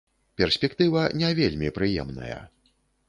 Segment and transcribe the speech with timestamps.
[0.39, 2.39] Перспектыва не вельмі прыемная.